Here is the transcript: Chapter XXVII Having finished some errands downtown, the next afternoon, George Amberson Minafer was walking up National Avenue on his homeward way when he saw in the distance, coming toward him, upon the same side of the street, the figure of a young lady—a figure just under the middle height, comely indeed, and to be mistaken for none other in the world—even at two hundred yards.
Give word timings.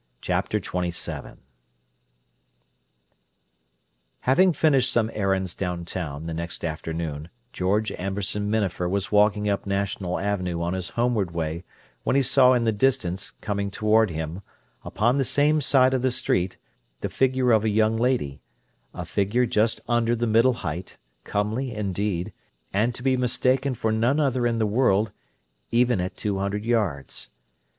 Chapter 0.19 0.57
XXVII 0.57 1.33
Having 4.21 4.53
finished 4.53 4.91
some 4.91 5.11
errands 5.13 5.53
downtown, 5.53 6.25
the 6.25 6.33
next 6.33 6.65
afternoon, 6.65 7.29
George 7.53 7.91
Amberson 7.91 8.49
Minafer 8.49 8.89
was 8.89 9.11
walking 9.11 9.47
up 9.47 9.67
National 9.67 10.17
Avenue 10.17 10.59
on 10.59 10.73
his 10.73 10.89
homeward 10.89 11.29
way 11.29 11.63
when 12.01 12.15
he 12.15 12.23
saw 12.23 12.53
in 12.53 12.63
the 12.63 12.71
distance, 12.71 13.29
coming 13.29 13.69
toward 13.69 14.09
him, 14.09 14.41
upon 14.83 15.19
the 15.19 15.23
same 15.23 15.61
side 15.61 15.93
of 15.93 16.01
the 16.01 16.09
street, 16.09 16.57
the 17.01 17.07
figure 17.07 17.51
of 17.51 17.63
a 17.63 17.69
young 17.69 17.95
lady—a 17.95 19.05
figure 19.05 19.45
just 19.45 19.81
under 19.87 20.15
the 20.15 20.25
middle 20.25 20.53
height, 20.65 20.97
comely 21.23 21.75
indeed, 21.75 22.33
and 22.73 22.95
to 22.95 23.03
be 23.03 23.15
mistaken 23.15 23.75
for 23.75 23.91
none 23.91 24.19
other 24.19 24.47
in 24.47 24.57
the 24.57 24.65
world—even 24.65 26.01
at 26.01 26.17
two 26.17 26.39
hundred 26.39 26.65
yards. 26.65 27.29